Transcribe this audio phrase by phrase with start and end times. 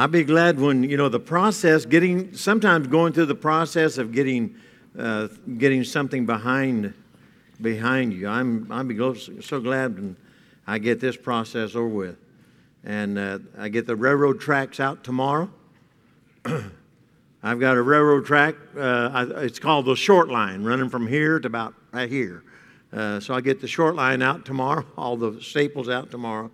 [0.00, 4.12] I'll be glad when, you know, the process, getting, sometimes going through the process of
[4.12, 4.56] getting,
[4.98, 6.94] uh, getting something behind,
[7.60, 8.26] behind you.
[8.26, 10.16] I'm, I'm so glad when
[10.66, 12.16] I get this process over with.
[12.82, 15.50] And uh, I get the railroad tracks out tomorrow.
[17.42, 18.54] I've got a railroad track.
[18.74, 22.42] Uh, it's called the short line, running from here to about right here.
[22.90, 26.50] Uh, so I get the short line out tomorrow, all the staples out tomorrow,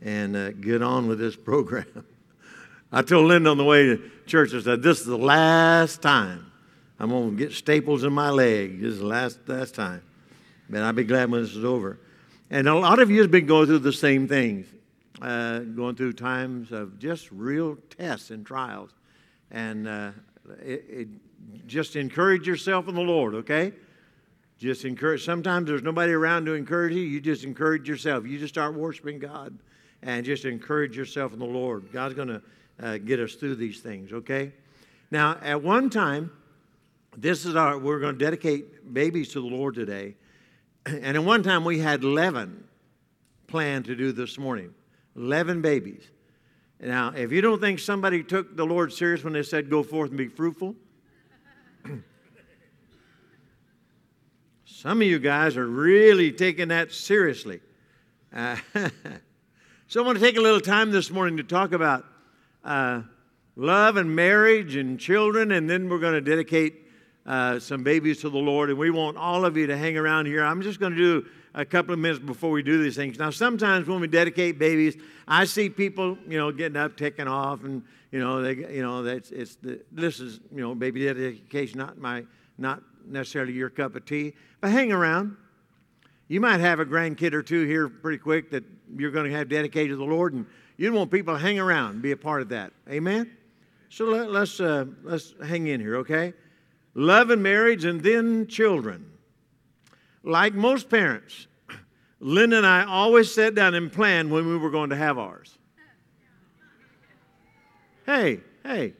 [0.00, 1.84] and uh, get on with this program.
[2.90, 6.50] I told Linda on the way to church, I said, This is the last time
[6.98, 8.80] I'm going to get staples in my leg.
[8.80, 10.02] This is the last, last time.
[10.70, 11.98] But I'll be glad when this is over.
[12.50, 14.66] And a lot of you have been going through the same things,
[15.20, 18.90] uh, going through times of just real tests and trials
[19.50, 20.10] and uh,
[20.62, 21.08] it, it,
[21.66, 23.72] just encourage yourself in the Lord, okay?
[24.58, 25.24] Just encourage.
[25.24, 27.02] Sometimes there's nobody around to encourage you.
[27.02, 28.26] You just encourage yourself.
[28.26, 29.56] You just start worshiping God
[30.02, 31.92] and just encourage yourself in the Lord.
[31.92, 32.42] God's going to
[32.82, 34.52] uh, get us through these things, okay?
[35.10, 36.30] Now, at one time,
[37.16, 40.14] this is our, we're going to dedicate babies to the Lord today.
[40.86, 42.64] And at one time, we had 11
[43.46, 44.72] planned to do this morning
[45.16, 46.02] 11 babies.
[46.80, 50.10] Now, if you don't think somebody took the Lord serious when they said, go forth
[50.10, 50.76] and be fruitful,
[54.64, 57.60] some of you guys are really taking that seriously.
[58.32, 58.56] Uh,
[59.88, 62.04] so I want to take a little time this morning to talk about
[62.64, 63.02] uh,
[63.56, 66.86] love and marriage and children, and then we're going to dedicate
[67.26, 68.70] uh, some babies to the Lord.
[68.70, 70.44] And we want all of you to hang around here.
[70.44, 73.18] I'm just going to do a couple of minutes before we do these things.
[73.18, 77.64] Now, sometimes when we dedicate babies, I see people, you know, getting up, taking off,
[77.64, 81.78] and you know, they, you know, that's it's the, this is, you know, baby dedication,
[81.78, 82.24] not my,
[82.56, 85.36] not necessarily your cup of tea, but hang around.
[86.28, 88.62] You might have a grandkid or two here pretty quick that
[88.96, 91.92] you're going to have dedicated to the Lord, and you want people to hang around
[91.92, 92.72] and be a part of that.
[92.88, 93.30] Amen.
[93.88, 96.34] So let, us uh, let's hang in here, okay?
[96.94, 99.10] Love and marriage, and then children.
[100.22, 101.46] Like most parents,
[102.20, 105.56] Linda and I always sat down and planned when we were going to have ours.
[108.04, 108.94] Hey, hey.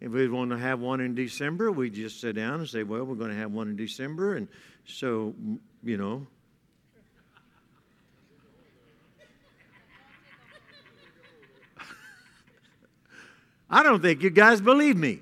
[0.00, 3.04] If we want to have one in December, we just sit down and say, well,
[3.04, 4.36] we're going to have one in December.
[4.36, 4.46] And
[4.84, 5.34] so,
[5.82, 6.26] you know.
[13.68, 15.20] I don't think you guys believe me.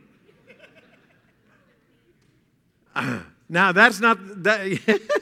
[3.48, 5.00] now, that's not that.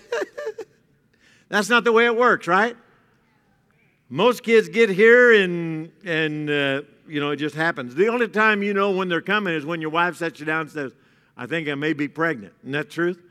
[1.53, 2.75] That's not the way it works, right?
[4.09, 7.95] Most kids get here and, and uh, you know, it just happens.
[7.95, 10.63] The only time you know when they're coming is when your wife sets you down
[10.63, 10.93] and says,
[11.37, 12.55] I think I may be pregnant.
[12.63, 13.23] Isn't that truth?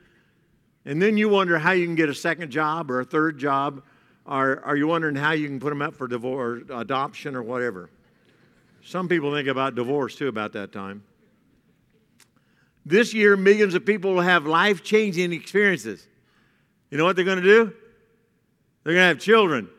[0.86, 3.84] And then you wonder how you can get a second job or a third job,
[4.26, 7.44] or are you wondering how you can put them up for divorce, or adoption, or
[7.44, 7.90] whatever?
[8.84, 11.04] Some people think about divorce too about that time.
[12.86, 16.08] This year, millions of people will have life changing experiences.
[16.90, 17.74] You know what they're going to do?
[18.84, 19.70] They're going to have children.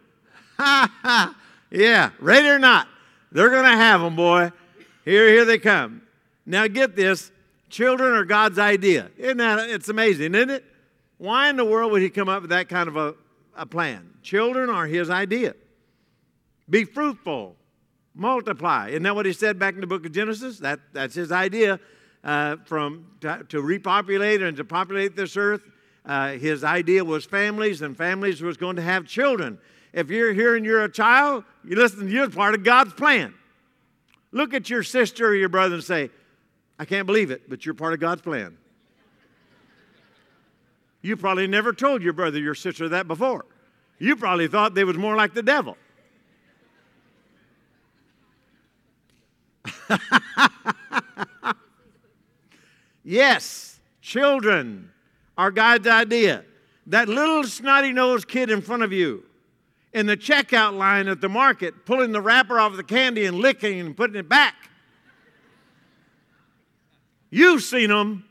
[0.56, 1.36] Ha ha.
[1.70, 2.86] Yeah, ready or not,
[3.32, 4.52] they're going to have them, boy.
[5.04, 6.02] Here, here they come.
[6.46, 7.32] Now get this
[7.70, 9.10] children are God's idea.
[9.16, 10.64] Isn't that, it's amazing, isn't it?
[11.22, 13.14] Why in the world would He come up with that kind of a,
[13.56, 14.10] a plan?
[14.22, 15.54] Children are His idea.
[16.68, 17.54] Be fruitful,
[18.12, 18.88] multiply.
[18.88, 20.58] Isn't that what He said back in the book of Genesis?
[20.58, 21.78] That, that's His idea
[22.24, 25.62] uh, from to, to repopulate and to populate this earth
[26.04, 29.58] uh, his idea was families, and families was going to have children.
[29.92, 33.34] If you're here and you're a child, you listen, you're part of God's plan.
[34.32, 36.10] Look at your sister or your brother and say,
[36.78, 38.56] I can't believe it, but you're part of God's plan.
[41.02, 43.44] You probably never told your brother, your sister that before.
[43.98, 45.76] You probably thought they was more like the devil.
[53.04, 54.90] yes, children
[55.36, 56.44] our God's idea.
[56.86, 59.24] That little snotty nosed kid in front of you
[59.92, 63.80] in the checkout line at the market, pulling the wrapper off the candy and licking
[63.80, 64.54] and putting it back.
[67.30, 68.24] You've seen them.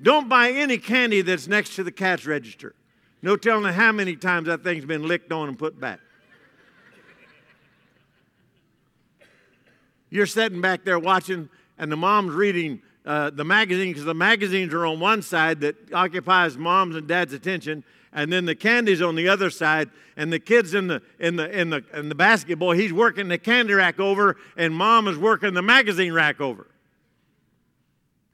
[0.00, 2.74] Don't buy any candy that's next to the cash register.
[3.22, 6.00] No telling how many times that thing's been licked on and put back.
[10.10, 11.48] You're sitting back there watching,
[11.78, 15.76] and the mom's reading uh, the magazine because the magazines are on one side that
[15.92, 20.38] occupies mom's and dad's attention, and then the candy's on the other side, and the
[20.38, 22.72] kid's in the in the in the in the basketball.
[22.72, 26.66] He's working the candy rack over, and mom is working the magazine rack over.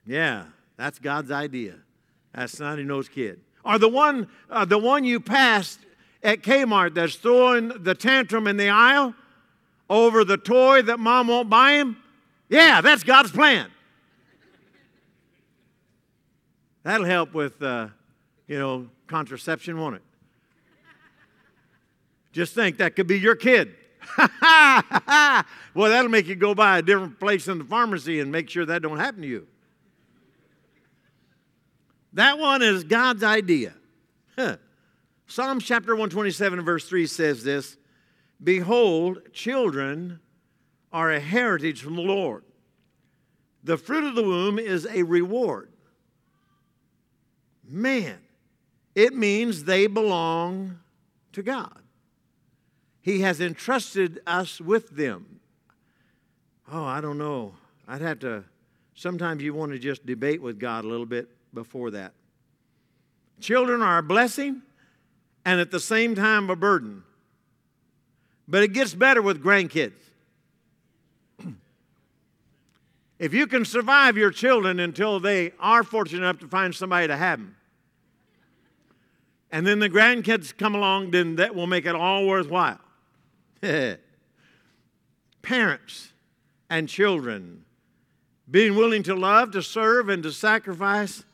[0.06, 1.76] Yeah, that's God's idea.
[2.34, 3.40] That's snotty nosed kid.
[3.64, 5.78] Or the one uh, the one you passed
[6.22, 9.14] at Kmart that's throwing the tantrum in the aisle
[9.88, 11.96] over the toy that mom won't buy him?
[12.48, 13.70] Yeah, that's God's plan.
[16.82, 17.88] That'll help with, uh,
[18.48, 20.02] you know, contraception, won't it?
[22.32, 23.74] Just think that could be your kid.
[24.18, 28.64] well, that'll make you go by a different place in the pharmacy and make sure
[28.66, 29.46] that don't happen to you.
[32.14, 33.74] That one is God's idea.
[35.26, 37.76] Psalm chapter 127, verse 3 says this
[38.42, 40.20] Behold, children
[40.92, 42.44] are a heritage from the Lord.
[43.64, 45.70] The fruit of the womb is a reward.
[47.66, 48.18] Man,
[48.94, 50.80] it means they belong
[51.32, 51.80] to God.
[53.00, 55.40] He has entrusted us with them.
[56.70, 57.54] Oh, I don't know.
[57.88, 58.44] I'd have to,
[58.94, 62.12] sometimes you want to just debate with God a little bit before that.
[63.40, 64.62] Children are a blessing
[65.44, 67.02] and at the same time a burden.
[68.46, 69.92] But it gets better with grandkids.
[73.18, 77.16] if you can survive your children until they are fortunate enough to find somebody to
[77.16, 77.56] have them,
[79.50, 82.80] and then the grandkids come along, then that will make it all worthwhile.
[85.42, 86.12] Parents
[86.70, 87.64] and children
[88.50, 91.24] being willing to love, to serve, and to sacrifice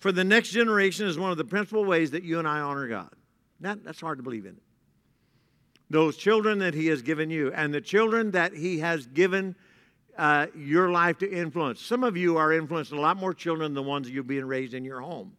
[0.00, 2.88] for the next generation is one of the principal ways that you and I honor
[2.88, 3.10] God.
[3.60, 4.56] That, that's hard to believe in.
[5.90, 9.54] Those children that He has given you, and the children that He has given
[10.16, 11.80] uh, your life to influence.
[11.80, 14.74] Some of you are influencing a lot more children than the ones you're being raised
[14.74, 15.36] in your home.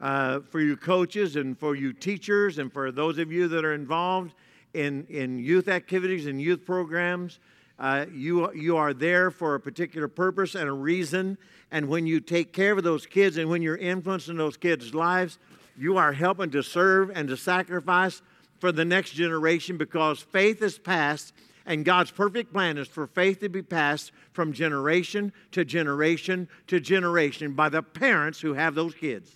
[0.00, 3.74] Uh, for you coaches and for you teachers and for those of you that are
[3.74, 4.34] involved
[4.74, 7.38] in, in youth activities and youth programs,
[7.78, 11.38] uh, you, you are there for a particular purpose and a reason.
[11.70, 15.38] And when you take care of those kids and when you're influencing those kids' lives,
[15.76, 18.22] you are helping to serve and to sacrifice
[18.60, 21.34] for the next generation because faith is passed
[21.66, 26.78] and God's perfect plan is for faith to be passed from generation to generation to
[26.78, 29.30] generation by the parents who have those kids.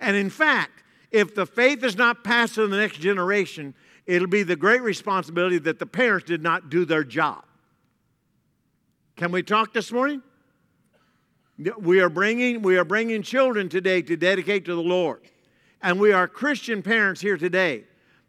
[0.00, 3.74] And in fact, if the faith is not passed to the next generation,
[4.06, 7.44] it'll be the great responsibility that the parents did not do their job.
[9.16, 10.22] Can we talk this morning?
[11.78, 15.20] We are bringing, we are bringing children today to dedicate to the Lord.
[15.82, 17.84] And we are Christian parents here today.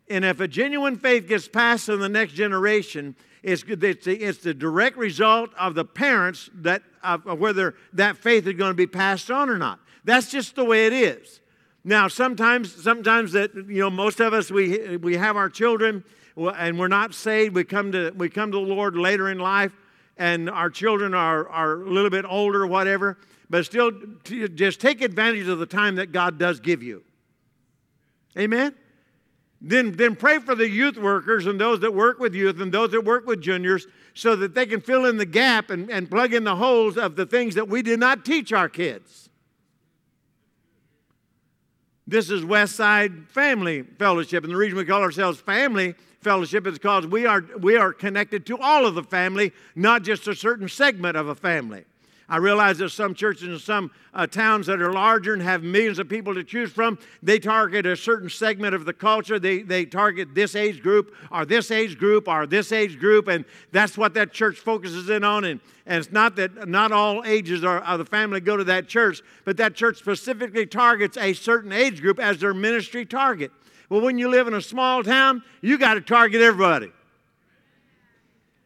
[0.10, 4.39] And if a genuine faith gets passed to the next generation, it's, it's, the, it's
[4.39, 8.88] the direct result of the parents that of whether that faith is going to be
[8.88, 9.80] passed on or not.
[10.04, 11.39] That's just the way it is.
[11.87, 16.03] Now, sometimes, sometimes that you know, most of us we we have our children
[16.35, 17.53] and we're not saved.
[17.53, 19.71] We come to we come to the Lord later in life,
[20.17, 23.19] and our children are are a little bit older, whatever.
[23.51, 23.91] But still,
[24.23, 27.03] just take advantage of the time that God does give you.
[28.35, 28.73] Amen.
[29.61, 32.91] Then, then pray for the youth workers and those that work with youth and those
[32.91, 36.33] that work with juniors so that they can fill in the gap and, and plug
[36.33, 39.29] in the holes of the things that we did not teach our kids.
[42.07, 46.73] This is West Side Family Fellowship, and the reason we call ourselves Family Fellowship is
[46.73, 50.69] because we are, we are connected to all of the family, not just a certain
[50.69, 51.83] segment of a family.
[52.27, 56.00] I realize there's some churches and some uh, towns that are larger and have millions
[56.00, 56.98] of people to choose from.
[57.22, 59.38] They target a certain segment of the culture.
[59.38, 63.45] They, they target this age group or this age group or this age group, and
[63.72, 65.44] that's what that church focuses in on.
[65.44, 68.88] And, and it's not that not all ages are, of the family go to that
[68.88, 73.51] church, but that church specifically targets a certain age group as their ministry target.
[73.89, 76.91] Well, when you live in a small town, you got to target everybody.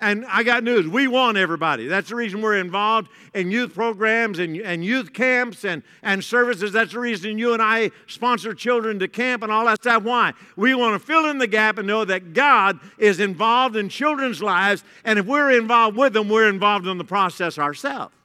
[0.01, 0.87] And I got news.
[0.87, 1.87] We want everybody.
[1.87, 6.71] That's the reason we're involved in youth programs and, and youth camps and, and services.
[6.71, 10.03] That's the reason you and I sponsor children to camp and all that stuff.
[10.03, 10.31] Why?
[10.55, 14.41] We want to fill in the gap and know that God is involved in children's
[14.41, 14.85] lives.
[15.03, 18.15] And if we're involved with them, we're involved in the process ourselves.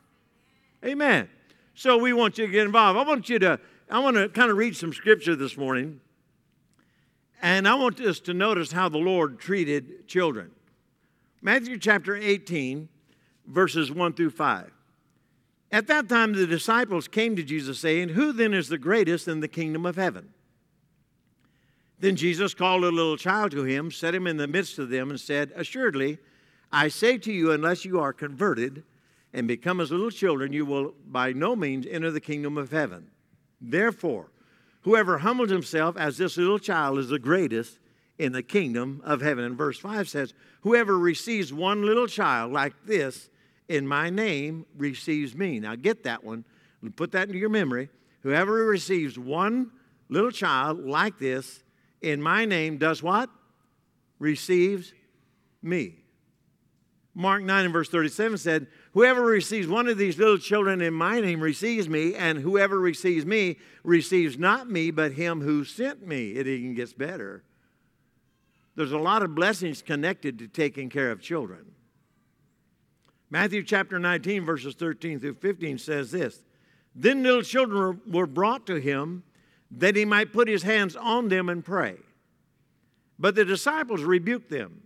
[0.85, 1.29] Amen.
[1.75, 3.01] So we want you to get involved.
[3.01, 3.59] I want you to,
[3.91, 6.01] I want to kind of read some scripture this morning.
[7.43, 10.53] And I want us to notice how the Lord treated children.
[11.45, 12.89] Matthew chapter 18,
[13.47, 14.73] verses 1 through 5.
[15.71, 19.41] At that time, the disciples came to Jesus, saying, Who then is the greatest in
[19.41, 20.31] the kingdom of heaven?
[21.99, 25.11] Then Jesus called a little child to him, set him in the midst of them,
[25.11, 26.17] and said, Assuredly,
[26.73, 28.83] I say to you, unless you are converted
[29.35, 33.11] and become as little children, you will by no means enter the kingdom of heaven.
[33.61, 34.31] Therefore,
[34.81, 37.81] whoever humbles himself as this little child is the greatest
[38.19, 39.45] in the kingdom of heaven.
[39.45, 43.29] And verse 5 says, Whoever receives one little child like this
[43.69, 45.61] in my name receives me.
[45.61, 46.45] Now get that one
[46.83, 47.89] and put that into your memory.
[48.23, 49.71] Whoever receives one
[50.09, 51.63] little child like this
[52.01, 53.31] in my name does what?
[54.19, 54.93] Receives
[55.63, 55.97] me.
[57.15, 61.21] Mark 9 and verse 37 said, Whoever receives one of these little children in my
[61.21, 66.33] name receives me, and whoever receives me receives not me, but him who sent me.
[66.33, 67.45] It even gets better.
[68.77, 71.65] There's a lot of blessings connected to taking care of children.
[73.31, 76.45] Matthew chapter 19, verses 13 through 15 says this
[76.95, 79.23] Then little children were brought to him
[79.71, 81.97] that he might put his hands on them and pray.
[83.19, 84.83] But the disciples rebuked them.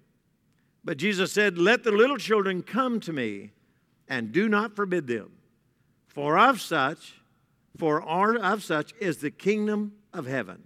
[0.84, 3.52] But Jesus said, Let the little children come to me,
[4.08, 5.32] and do not forbid them.
[6.06, 7.20] For of such,
[7.76, 10.64] for of such is the kingdom of heaven.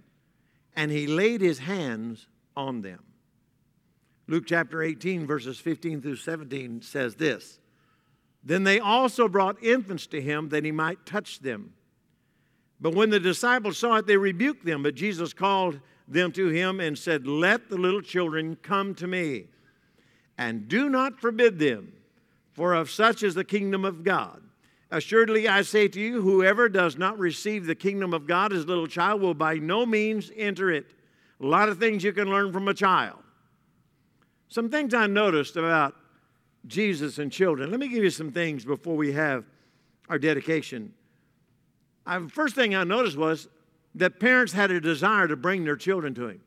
[0.75, 2.99] And he laid his hands on them.
[4.27, 7.59] Luke chapter 18, verses 15 through 17 says this
[8.43, 11.73] Then they also brought infants to him that he might touch them.
[12.79, 14.83] But when the disciples saw it, they rebuked them.
[14.83, 19.47] But Jesus called them to him and said, Let the little children come to me,
[20.37, 21.93] and do not forbid them,
[22.51, 24.41] for of such is the kingdom of God.
[24.91, 28.67] Assuredly, I say to you, whoever does not receive the kingdom of God as a
[28.67, 30.85] little child will by no means enter it.
[31.41, 33.17] A lot of things you can learn from a child.
[34.53, 35.95] Some things I noticed about
[36.67, 37.71] Jesus and children.
[37.71, 39.45] Let me give you some things before we have
[40.09, 40.93] our dedication.
[42.05, 43.47] I, first thing I noticed was
[43.95, 46.41] that parents had a desire to bring their children to Him.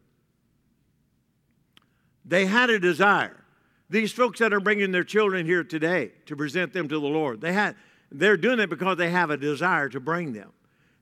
[2.25, 3.42] They had a desire.
[3.90, 7.40] These folks that are bringing their children here today to present them to the Lord,
[7.40, 7.75] they had,
[8.12, 10.52] they're doing it because they have a desire to bring them.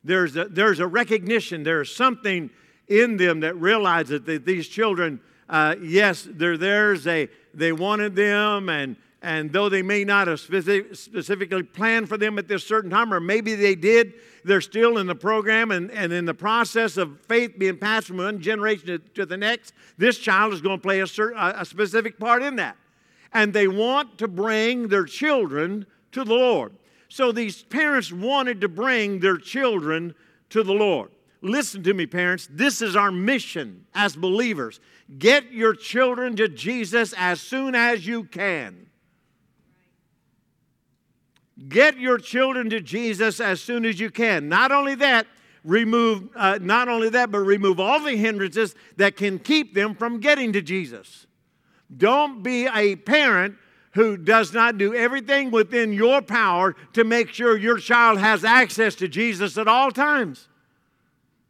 [0.03, 2.49] There's a, there's a recognition, there's something
[2.87, 5.19] in them that realizes that these children
[5.49, 7.03] uh, yes, they're theirs.
[7.03, 12.17] They, they wanted them, and, and though they may not have specific, specifically planned for
[12.17, 15.91] them at this certain time, or maybe they did, they're still in the program and,
[15.91, 19.73] and in the process of faith being passed from one generation to, to the next.
[19.97, 22.77] This child is going to play a, certain, a specific part in that.
[23.33, 26.73] And they want to bring their children to the Lord.
[27.09, 30.15] So these parents wanted to bring their children
[30.49, 31.11] to the Lord.
[31.45, 32.47] Listen to me, parents.
[32.49, 34.79] This is our mission as believers.
[35.19, 38.87] Get your children to Jesus as soon as you can.
[41.69, 44.49] Get your children to Jesus as soon as you can.
[44.49, 45.27] Not only that,
[45.63, 50.19] remove uh, not only that, but remove all the hindrances that can keep them from
[50.19, 51.27] getting to Jesus.
[51.95, 53.53] Don't be a parent
[53.91, 58.95] who does not do everything within your power to make sure your child has access
[58.95, 60.47] to Jesus at all times.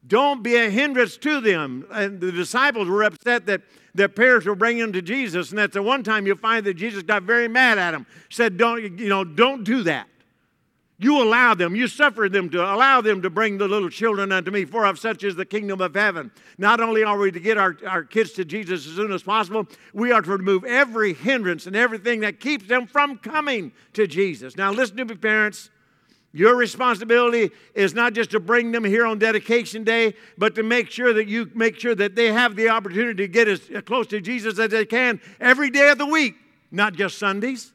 [0.08, 1.86] Don't be a hindrance to them.
[1.92, 3.62] And the disciples were upset that
[3.94, 5.50] their parents were bringing them to Jesus.
[5.50, 8.06] And that's the one time you find that Jesus got very mad at them.
[8.30, 10.08] Said, don't, you know, don't do that.
[10.98, 14.50] You allow them, you suffer them to allow them to bring the little children unto
[14.50, 16.32] me, for of such is the kingdom of heaven.
[16.58, 19.68] Not only are we to get our, our kids to Jesus as soon as possible,
[19.94, 24.56] we are to remove every hindrance and everything that keeps them from coming to Jesus.
[24.56, 25.70] Now, listen to me, parents.
[26.36, 30.92] Your responsibility is not just to bring them here on dedication day, but to make
[30.92, 34.20] sure that you make sure that they have the opportunity to get as close to
[34.20, 36.36] Jesus as they can every day of the week,
[36.72, 37.72] not just Sundays.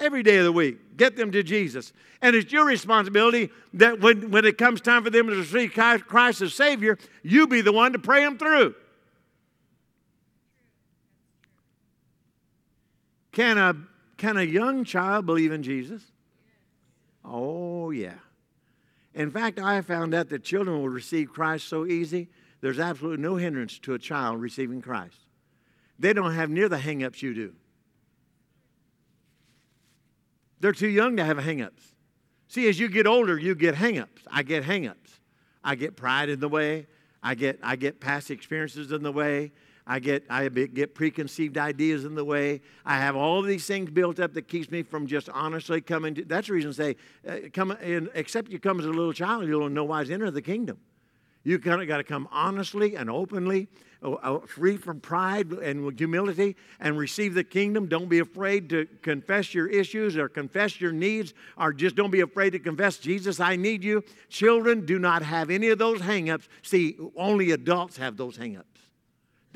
[0.00, 1.92] Every day of the week, get them to Jesus.
[2.20, 6.42] And it's your responsibility that when, when it comes time for them to receive Christ
[6.42, 8.74] as Savior, you be the one to pray them through.
[13.30, 13.76] Can a,
[14.16, 16.02] can a young child believe in Jesus?
[17.26, 18.14] Oh, yeah.
[19.14, 22.28] In fact, I found out that children will receive Christ so easy,
[22.60, 25.16] there's absolutely no hindrance to a child receiving Christ.
[25.98, 27.54] They don't have near the hang-ups you do.
[30.60, 31.82] They're too young to have hang-ups.
[32.48, 34.22] See, as you get older, you get hang-ups.
[34.30, 35.20] I get hang-ups.
[35.64, 36.86] I get pride in the way.
[37.22, 39.52] I get, I get past experiences in the way.
[39.86, 42.60] I get, I get preconceived ideas in the way.
[42.84, 46.24] I have all these things built up that keeps me from just honestly coming to,
[46.24, 46.96] that's the reason I say,
[47.28, 50.42] uh, come in, except you come as a little child, you'll know why enter the
[50.42, 50.78] kingdom.
[51.44, 53.68] You kind of got to come honestly and openly,
[54.02, 57.86] uh, uh, free from pride and humility, and receive the kingdom.
[57.86, 62.22] Don't be afraid to confess your issues or confess your needs, or just don't be
[62.22, 64.02] afraid to confess, Jesus, I need you.
[64.28, 66.48] Children do not have any of those hangups.
[66.62, 68.64] See, only adults have those hangups.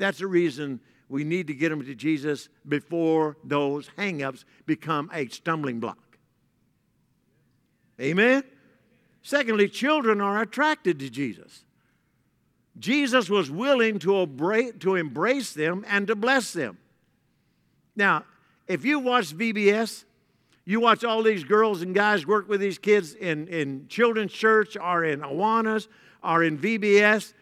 [0.01, 0.79] That's the reason
[1.09, 6.17] we need to get them to Jesus before those hangups become a stumbling block.
[7.99, 8.43] Amen?
[9.21, 11.65] Secondly, children are attracted to Jesus.
[12.79, 16.79] Jesus was willing to, to embrace them and to bless them.
[17.95, 18.23] Now,
[18.67, 20.05] if you watch VBS,
[20.65, 24.75] you watch all these girls and guys work with these kids in, in children's church
[24.75, 25.87] or in Awanas
[26.23, 27.33] or in VBS,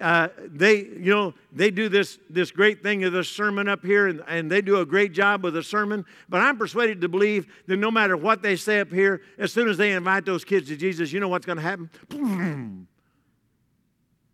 [0.00, 4.08] uh, they, you know, they do this, this great thing of the sermon up here,
[4.08, 6.04] and, and they do a great job with the sermon.
[6.28, 9.68] But I'm persuaded to believe that no matter what they say up here, as soon
[9.68, 12.88] as they invite those kids to Jesus, you know what's going to happen?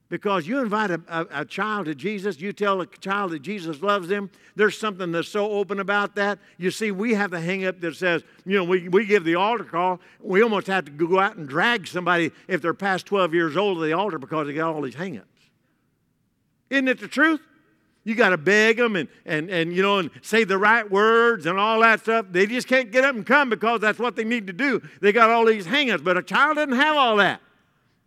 [0.08, 3.82] Because you invite a, a, a, child to Jesus, you tell a child that Jesus
[3.82, 6.38] loves them, there's something that's so open about that.
[6.56, 9.34] You see, we have the hang up that says, you know, we, we give the
[9.34, 10.00] altar call.
[10.20, 13.78] We almost have to go out and drag somebody if they're past 12 years old
[13.78, 15.28] to the altar because they got all these hang ups.
[16.70, 17.40] Isn't it the truth?
[18.04, 21.44] You got to beg them and, and, and, you know, and say the right words
[21.44, 22.26] and all that stuff.
[22.30, 24.80] They just can't get up and come because that's what they need to do.
[25.00, 27.42] They got all these hang ups, but a child doesn't have all that.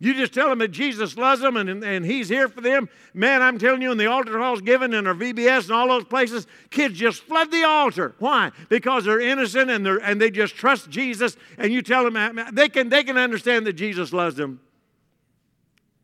[0.02, 2.88] You just tell them that Jesus loves them and, and He's here for them.
[3.14, 6.02] Man, I'm telling you, in the altar calls given in our VBS and all those
[6.02, 8.16] places, kids just flood the altar.
[8.18, 8.50] Why?
[8.68, 11.36] Because they're innocent and, they're, and they just trust Jesus.
[11.56, 14.60] And you tell them they can, they can understand that Jesus loves them.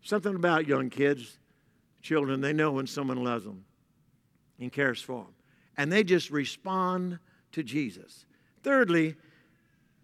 [0.03, 1.37] Something about young kids,
[2.09, 3.67] children, they know when someone loves them
[4.59, 5.35] and cares for them.
[5.77, 7.19] And they just respond
[7.53, 8.25] to Jesus.
[8.63, 9.15] Thirdly,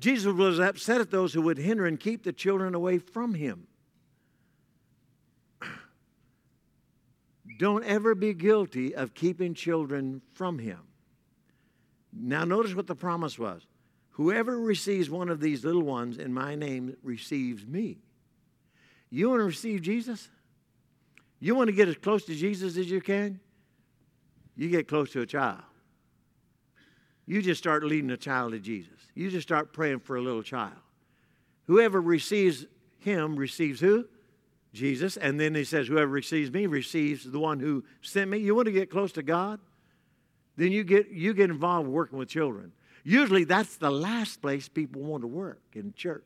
[0.01, 3.67] Jesus was upset at those who would hinder and keep the children away from him.
[7.59, 10.81] Don't ever be guilty of keeping children from him.
[12.13, 13.67] Now, notice what the promise was
[14.11, 17.99] Whoever receives one of these little ones in my name receives me.
[19.09, 20.29] You want to receive Jesus?
[21.45, 23.39] You want to get as close to Jesus as you can?
[24.57, 25.61] You get close to a child.
[27.27, 28.95] You just start leading a child to Jesus.
[29.15, 30.73] You just start praying for a little child.
[31.67, 32.65] Whoever receives
[32.99, 34.07] him receives who?
[34.73, 35.19] Jesus.
[35.19, 38.39] And then he says, Whoever receives me receives the one who sent me.
[38.39, 39.61] You want to get close to God?
[40.57, 42.73] Then you get, you get involved working with children.
[43.05, 46.25] Usually that's the last place people want to work in church.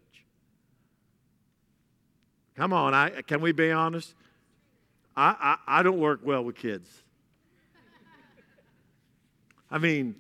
[2.54, 4.14] Come on, I, can we be honest?
[5.18, 6.88] I, I, I don't work well with kids.
[9.68, 10.14] I mean,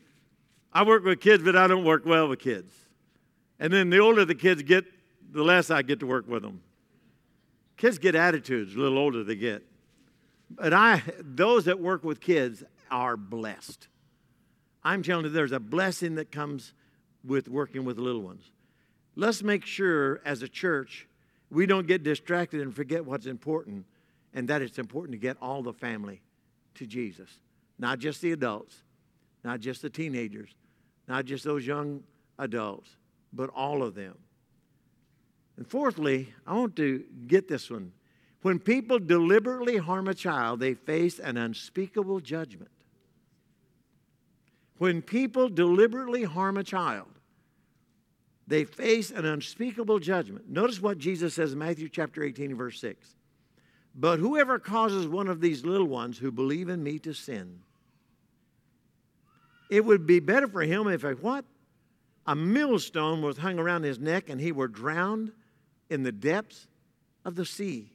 [0.72, 2.72] I work with kids, but I don't work well with kids.
[3.60, 4.84] And then the older the kids get,
[5.30, 6.62] the less I get to work with them.
[7.76, 9.62] Kids get attitudes a little older they get.
[10.50, 13.86] But I, those that work with kids are blessed.
[14.82, 16.72] I'm telling you, there's a blessing that comes
[17.24, 18.50] with working with little ones.
[19.14, 21.06] Let's make sure as a church
[21.50, 23.84] we don't get distracted and forget what's important,
[24.38, 26.22] and that it's important to get all the family
[26.76, 27.28] to Jesus.
[27.76, 28.84] Not just the adults,
[29.42, 30.50] not just the teenagers,
[31.08, 32.04] not just those young
[32.38, 32.88] adults,
[33.32, 34.16] but all of them.
[35.56, 37.90] And fourthly, I want to get this one.
[38.42, 42.70] When people deliberately harm a child, they face an unspeakable judgment.
[44.76, 47.08] When people deliberately harm a child,
[48.46, 50.48] they face an unspeakable judgment.
[50.48, 53.16] Notice what Jesus says in Matthew chapter 18, verse 6.
[54.00, 57.58] But whoever causes one of these little ones who believe in me to sin,
[59.68, 61.44] it would be better for him if a what?
[62.24, 65.32] A millstone was hung around his neck and he were drowned
[65.90, 66.68] in the depths
[67.24, 67.90] of the sea.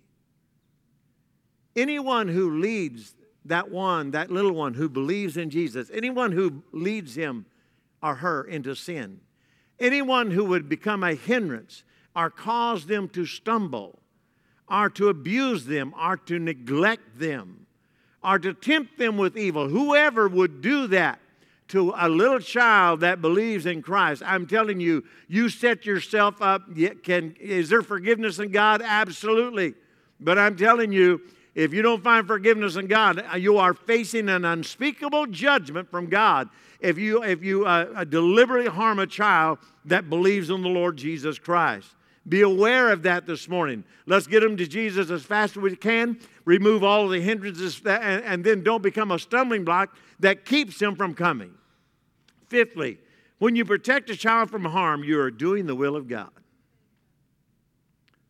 [1.74, 7.16] Anyone who leads that one, that little one who believes in Jesus, anyone who leads
[7.16, 7.46] him
[8.02, 9.22] or her into sin,
[9.80, 14.03] anyone who would become a hindrance or cause them to stumble,
[14.74, 17.68] or to abuse them, are to neglect them,
[18.24, 21.20] are to tempt them with evil, whoever would do that
[21.70, 26.64] to a little child that believes in Christ, I'm telling you, you set yourself up.
[27.04, 28.82] Can, is there forgiveness in God?
[28.84, 29.74] Absolutely.
[30.20, 31.22] But I'm telling you,
[31.56, 36.50] if you don't find forgiveness in God, you are facing an unspeakable judgment from God
[36.80, 40.98] if you, if you uh, uh deliberately harm a child that believes in the Lord
[40.98, 41.88] Jesus Christ.
[42.28, 43.84] Be aware of that this morning.
[44.06, 46.20] Let's get them to Jesus as fast as we can.
[46.46, 50.82] Remove all of the hindrances, and, and then don't become a stumbling block that keeps
[50.82, 51.54] him from coming.
[52.48, 53.00] Fifthly,
[53.40, 56.32] when you protect a child from harm, you are doing the will of God.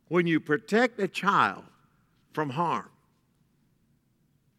[0.07, 1.63] When you protect a child
[2.33, 2.89] from harm,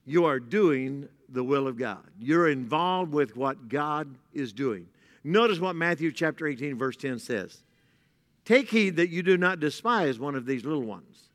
[0.04, 2.04] you are doing the will of God.
[2.18, 4.86] You're involved with what God is doing.
[5.24, 7.62] Notice what Matthew chapter 18, verse 10 says
[8.44, 11.30] Take heed that you do not despise one of these little ones.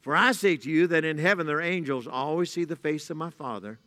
[0.00, 3.16] For I say to you that in heaven their angels always see the face of
[3.16, 3.78] my Father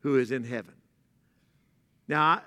[0.00, 0.74] who is in heaven.
[2.08, 2.42] Now,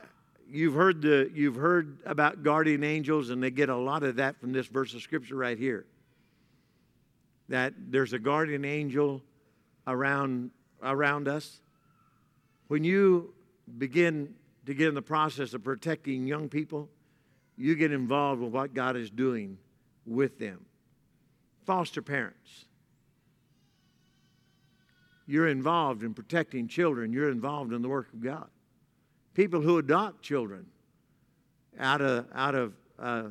[0.50, 4.40] you've heard, the, you've heard about guardian angels, and they get a lot of that
[4.40, 5.86] from this verse of Scripture right here.
[7.50, 9.22] That there's a guardian angel
[9.88, 11.60] around, around us.
[12.68, 13.34] When you
[13.78, 14.34] begin
[14.66, 16.90] to get in the process of protecting young people,
[17.58, 19.58] you get involved with what God is doing
[20.06, 20.66] with them.
[21.66, 22.66] Foster parents.
[25.28, 28.48] you're involved in protecting children, you're involved in the work of God.
[29.34, 30.66] People who adopt children
[31.80, 33.24] out of, out of uh,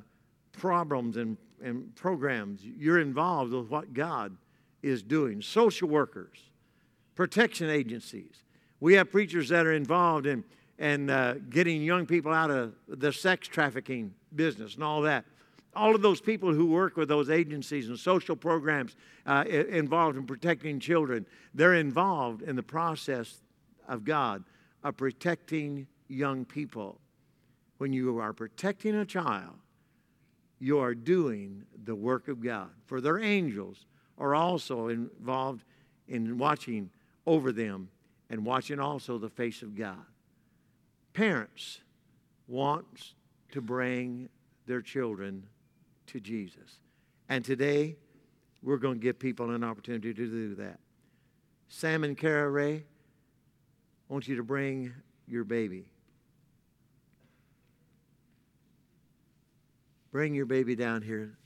[0.53, 4.37] problems and, and programs, you're involved with what God
[4.83, 5.41] is doing.
[5.41, 6.39] Social workers,
[7.15, 8.43] protection agencies.
[8.81, 10.45] We have preachers that are involved in
[10.79, 15.25] and uh, getting young people out of the sex trafficking business and all that.
[15.77, 18.95] All of those people who work with those agencies and social programs
[19.27, 23.43] uh, involved in protecting children, they're involved in the process
[23.89, 24.45] of God
[24.83, 27.01] of protecting young people.
[27.79, 29.55] When you are protecting a child,
[30.61, 32.71] you are doing the work of God.
[32.87, 35.65] For their angels are also involved
[36.07, 36.91] in watching
[37.27, 37.89] over them
[38.31, 40.05] and watching also the face of God.
[41.15, 41.81] Parents
[42.49, 43.15] want
[43.53, 44.29] to bring
[44.67, 45.45] their children
[46.09, 46.81] to Jesus.
[47.29, 47.97] And today,
[48.63, 50.81] we're going to give people an opportunity to do that.
[51.69, 52.85] Sam and Kara Ray,
[54.09, 54.93] want you to bring
[55.27, 55.87] your baby.
[60.13, 61.39] Bring your baby down here